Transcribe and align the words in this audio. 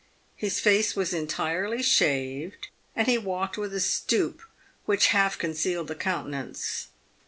His 0.35 0.59
face 0.59 0.95
was 0.95 1.13
entirely 1.13 1.83
shaved, 1.83 2.69
and 2.95 3.07
he 3.07 3.19
walked 3.19 3.55
with 3.55 3.71
a 3.71 3.79
stoop 3.79 4.41
which 4.87 5.09
half 5.09 5.37
concealed 5.37 5.89
the 5.89 5.95
countenance. 5.95 6.87